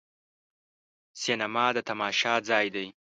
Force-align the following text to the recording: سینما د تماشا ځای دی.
سینما 1.21 1.65
د 1.75 1.77
تماشا 1.89 2.33
ځای 2.49 2.67
دی. 2.75 2.87